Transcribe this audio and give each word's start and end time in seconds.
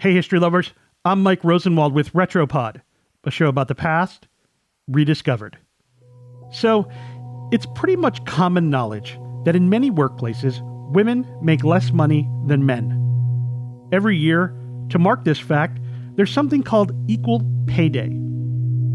Hey, 0.00 0.14
history 0.14 0.38
lovers, 0.38 0.72
I'm 1.04 1.22
Mike 1.22 1.44
Rosenwald 1.44 1.92
with 1.92 2.14
Retropod, 2.14 2.80
a 3.24 3.30
show 3.30 3.48
about 3.48 3.68
the 3.68 3.74
past 3.74 4.28
rediscovered. 4.88 5.58
So, 6.50 6.90
it's 7.52 7.66
pretty 7.74 7.96
much 7.96 8.24
common 8.24 8.70
knowledge 8.70 9.18
that 9.44 9.54
in 9.54 9.68
many 9.68 9.90
workplaces, 9.90 10.58
women 10.90 11.26
make 11.42 11.64
less 11.64 11.92
money 11.92 12.26
than 12.46 12.64
men. 12.64 12.88
Every 13.92 14.16
year, 14.16 14.56
to 14.88 14.98
mark 14.98 15.24
this 15.24 15.38
fact, 15.38 15.78
there's 16.14 16.32
something 16.32 16.62
called 16.62 16.92
Equal 17.06 17.42
Pay 17.66 17.90
Day. 17.90 18.10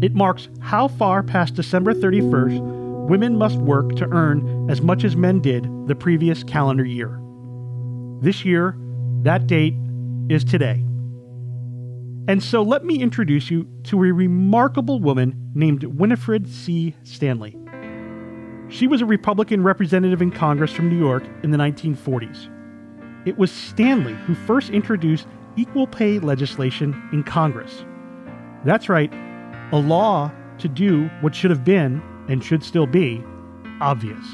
It 0.02 0.16
marks 0.16 0.48
how 0.58 0.88
far 0.88 1.22
past 1.22 1.54
December 1.54 1.94
31st 1.94 3.08
women 3.08 3.38
must 3.38 3.58
work 3.58 3.94
to 3.94 4.08
earn 4.10 4.68
as 4.68 4.80
much 4.80 5.04
as 5.04 5.14
men 5.14 5.40
did 5.40 5.68
the 5.86 5.94
previous 5.94 6.42
calendar 6.42 6.84
year. 6.84 7.16
This 8.22 8.44
year, 8.44 8.76
that 9.22 9.46
date 9.46 9.74
is 10.28 10.42
today. 10.42 10.82
And 12.28 12.42
so 12.42 12.62
let 12.62 12.84
me 12.84 13.00
introduce 13.00 13.50
you 13.50 13.68
to 13.84 14.02
a 14.02 14.12
remarkable 14.12 14.98
woman 15.00 15.52
named 15.54 15.84
Winifred 15.84 16.48
C. 16.48 16.94
Stanley. 17.04 17.56
She 18.68 18.88
was 18.88 19.00
a 19.00 19.06
Republican 19.06 19.62
representative 19.62 20.20
in 20.20 20.32
Congress 20.32 20.72
from 20.72 20.88
New 20.88 20.98
York 20.98 21.22
in 21.44 21.52
the 21.52 21.58
1940s. 21.58 22.50
It 23.26 23.38
was 23.38 23.52
Stanley 23.52 24.14
who 24.14 24.34
first 24.34 24.70
introduced 24.70 25.28
equal 25.56 25.86
pay 25.86 26.18
legislation 26.18 27.00
in 27.12 27.22
Congress. 27.22 27.84
That's 28.64 28.88
right, 28.88 29.12
a 29.72 29.76
law 29.76 30.32
to 30.58 30.68
do 30.68 31.08
what 31.20 31.34
should 31.34 31.50
have 31.50 31.64
been, 31.64 32.02
and 32.28 32.42
should 32.42 32.64
still 32.64 32.86
be, 32.86 33.22
obvious. 33.80 34.24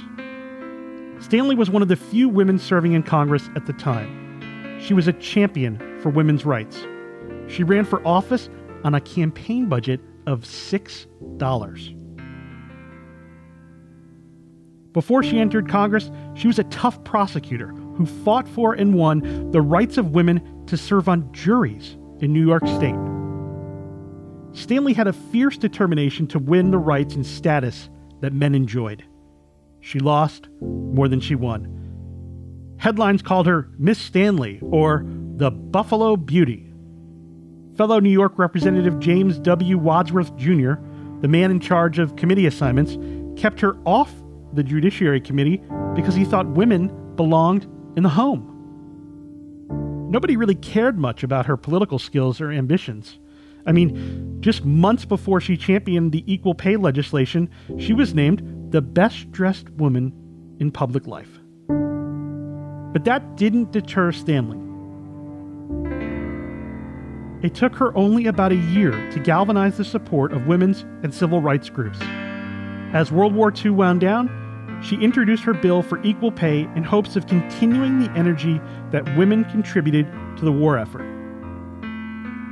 Stanley 1.18 1.54
was 1.54 1.68
one 1.68 1.82
of 1.82 1.88
the 1.88 1.96
few 1.96 2.28
women 2.28 2.58
serving 2.58 2.92
in 2.92 3.02
Congress 3.02 3.50
at 3.54 3.66
the 3.66 3.72
time. 3.74 4.80
She 4.80 4.94
was 4.94 5.08
a 5.08 5.12
champion 5.12 6.00
for 6.00 6.08
women's 6.08 6.46
rights. 6.46 6.86
She 7.48 7.62
ran 7.62 7.84
for 7.84 8.06
office 8.06 8.48
on 8.84 8.94
a 8.94 9.00
campaign 9.00 9.66
budget 9.68 10.00
of 10.26 10.40
$6. 10.40 11.98
Before 14.92 15.22
she 15.22 15.38
entered 15.38 15.68
Congress, 15.68 16.10
she 16.34 16.46
was 16.46 16.58
a 16.58 16.64
tough 16.64 17.02
prosecutor 17.04 17.68
who 17.68 18.04
fought 18.06 18.46
for 18.46 18.74
and 18.74 18.94
won 18.94 19.50
the 19.50 19.60
rights 19.60 19.96
of 19.96 20.10
women 20.10 20.64
to 20.66 20.76
serve 20.76 21.08
on 21.08 21.32
juries 21.32 21.96
in 22.20 22.32
New 22.32 22.46
York 22.46 22.66
State. 22.66 22.96
Stanley 24.52 24.92
had 24.92 25.06
a 25.06 25.12
fierce 25.12 25.56
determination 25.56 26.26
to 26.28 26.38
win 26.38 26.70
the 26.70 26.78
rights 26.78 27.14
and 27.14 27.24
status 27.24 27.88
that 28.20 28.34
men 28.34 28.54
enjoyed. 28.54 29.02
She 29.80 29.98
lost 29.98 30.48
more 30.60 31.08
than 31.08 31.20
she 31.20 31.34
won. 31.34 31.68
Headlines 32.76 33.22
called 33.22 33.46
her 33.46 33.70
Miss 33.78 33.98
Stanley 33.98 34.60
or 34.62 35.06
the 35.36 35.50
Buffalo 35.50 36.16
Beauty. 36.16 36.71
Fellow 37.82 37.98
New 37.98 38.10
York 38.10 38.38
Representative 38.38 39.00
James 39.00 39.40
W. 39.40 39.76
Wadsworth 39.76 40.36
Jr., 40.36 40.74
the 41.20 41.26
man 41.26 41.50
in 41.50 41.58
charge 41.58 41.98
of 41.98 42.14
committee 42.14 42.46
assignments, 42.46 42.96
kept 43.36 43.58
her 43.58 43.76
off 43.84 44.14
the 44.52 44.62
Judiciary 44.62 45.20
Committee 45.20 45.60
because 45.96 46.14
he 46.14 46.24
thought 46.24 46.46
women 46.46 47.16
belonged 47.16 47.64
in 47.96 48.04
the 48.04 48.08
home. 48.08 48.46
Nobody 50.12 50.36
really 50.36 50.54
cared 50.54 50.96
much 50.96 51.24
about 51.24 51.46
her 51.46 51.56
political 51.56 51.98
skills 51.98 52.40
or 52.40 52.52
ambitions. 52.52 53.18
I 53.66 53.72
mean, 53.72 54.40
just 54.40 54.64
months 54.64 55.04
before 55.04 55.40
she 55.40 55.56
championed 55.56 56.12
the 56.12 56.22
equal 56.32 56.54
pay 56.54 56.76
legislation, 56.76 57.50
she 57.80 57.92
was 57.92 58.14
named 58.14 58.70
the 58.70 58.80
best 58.80 59.32
dressed 59.32 59.68
woman 59.70 60.12
in 60.60 60.70
public 60.70 61.08
life. 61.08 61.40
But 61.66 63.02
that 63.06 63.36
didn't 63.36 63.72
deter 63.72 64.12
Stanley. 64.12 64.71
It 67.42 67.54
took 67.56 67.74
her 67.74 67.96
only 67.96 68.26
about 68.26 68.52
a 68.52 68.56
year 68.56 68.92
to 69.10 69.18
galvanize 69.18 69.76
the 69.76 69.84
support 69.84 70.32
of 70.32 70.46
women's 70.46 70.82
and 71.02 71.12
civil 71.12 71.40
rights 71.40 71.68
groups. 71.70 71.98
As 72.94 73.10
World 73.10 73.34
War 73.34 73.52
II 73.52 73.72
wound 73.72 74.00
down, 74.00 74.30
she 74.82 74.96
introduced 74.96 75.42
her 75.42 75.54
bill 75.54 75.82
for 75.82 76.00
equal 76.04 76.30
pay 76.30 76.62
in 76.76 76.84
hopes 76.84 77.16
of 77.16 77.26
continuing 77.26 77.98
the 77.98 78.10
energy 78.12 78.60
that 78.92 79.16
women 79.16 79.44
contributed 79.46 80.06
to 80.36 80.44
the 80.44 80.52
war 80.52 80.78
effort. 80.78 81.04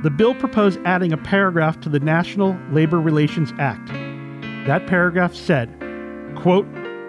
The 0.03 0.09
bill 0.09 0.35
proposed 0.35 0.79
adding 0.83 1.13
a 1.13 1.17
paragraph 1.17 1.79
to 1.81 1.89
the 1.89 1.99
National 1.99 2.57
Labor 2.71 2.99
Relations 2.99 3.53
Act. 3.59 3.87
That 4.67 4.87
paragraph 4.87 5.33
said, 5.33 5.69
quote, 6.35 6.67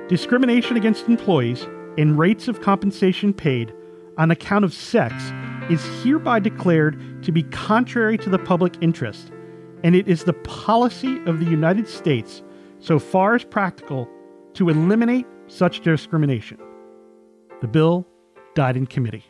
discrimination 0.08 0.76
against 0.76 1.08
employees 1.08 1.66
in 1.96 2.16
rates 2.16 2.48
of 2.48 2.60
compensation 2.60 3.32
paid 3.32 3.72
on 4.18 4.30
account 4.30 4.64
of 4.64 4.72
sex 4.72 5.14
is 5.70 5.84
hereby 6.02 6.38
declared 6.38 7.00
to 7.22 7.32
be 7.32 7.42
contrary 7.44 8.18
to 8.18 8.30
the 8.30 8.38
public 8.38 8.74
interest, 8.80 9.32
and 9.84 9.94
it 9.94 10.08
is 10.08 10.24
the 10.24 10.32
policy 10.32 11.18
of 11.26 11.38
the 11.38 11.46
United 11.46 11.88
States, 11.88 12.42
so 12.78 12.98
far 12.98 13.34
as 13.34 13.44
practical, 13.44 14.08
to 14.54 14.68
eliminate 14.68 15.26
such 15.46 15.80
discrimination. 15.80 16.58
The 17.60 17.68
bill 17.68 18.06
died 18.54 18.76
in 18.76 18.86
committee. 18.86 19.24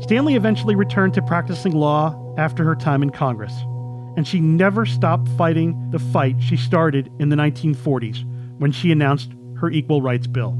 Stanley 0.00 0.34
eventually 0.34 0.74
returned 0.74 1.14
to 1.14 1.22
practicing 1.22 1.72
law 1.72 2.34
after 2.36 2.64
her 2.64 2.76
time 2.76 3.02
in 3.02 3.10
Congress, 3.10 3.54
and 4.16 4.26
she 4.26 4.40
never 4.40 4.84
stopped 4.84 5.28
fighting 5.30 5.90
the 5.90 5.98
fight 5.98 6.36
she 6.40 6.56
started 6.56 7.10
in 7.18 7.28
the 7.28 7.36
1940s 7.36 8.24
when 8.58 8.72
she 8.72 8.92
announced 8.92 9.32
her 9.58 9.70
Equal 9.70 10.02
Rights 10.02 10.26
Bill. 10.26 10.54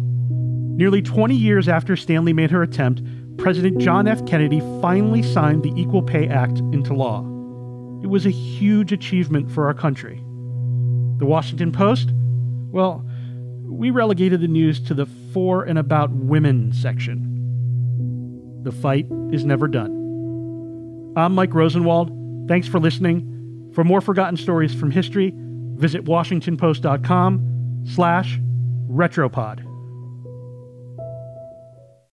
Nearly 0.77 1.03
20 1.03 1.35
years 1.35 1.69
after 1.69 1.97
Stanley 1.97 2.33
made 2.33 2.51
her 2.51 2.63
attempt, 2.63 3.03
President 3.39 3.79
John 3.79 4.09
F. 4.09 4.25
Kennedy 4.27 4.61
finally 4.81 5.23
signed 5.23 5.63
the 5.63 5.73
Equal 5.81 6.03
Pay 6.03 6.29
Act 6.29 6.59
into 6.73 6.95
law. 6.95 7.21
It 8.03 8.09
was 8.09 8.27
a 8.27 8.31
huge 8.31 8.93
achievement 8.93 9.51
for 9.51 9.67
our 9.67 9.75
country. 9.75 10.17
The 11.19 11.27
Washington 11.27 11.73
Post? 11.73 12.11
Well, 12.13 13.05
we 13.65 13.91
relegated 13.91 14.41
the 14.41 14.49
news 14.49 14.81
to 14.81 14.95
the 14.95 15.07
for 15.33 15.65
and 15.65 15.79
about 15.79 16.11
women 16.11 16.73
section. 16.73 18.63
The 18.63 18.73
fight 18.73 19.07
is 19.33 19.45
never 19.45 19.69
done. 19.69 21.13
I'm 21.17 21.35
Mike 21.35 21.55
Rosenwald. 21.55 22.11
Thanks 22.49 22.69
for 22.69 22.79
listening. 22.79 23.71
For 23.75 23.85
more 23.85 24.01
forgotten 24.01 24.37
stories 24.37 24.75
from 24.75 24.91
history, 24.91 25.33
visit 25.75 26.05
washingtonpost.com 26.05 27.85
slash 27.87 28.41
retropod. 28.89 29.66